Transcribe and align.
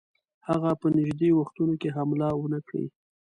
هغه 0.47 0.71
په 0.81 0.87
نیژدې 0.95 1.29
وختونو 1.33 1.73
کې 1.81 1.89
حمله 1.95 2.27
ونه 2.35 2.59
کړي. 2.67 2.85